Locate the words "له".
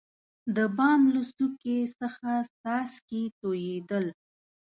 1.13-1.21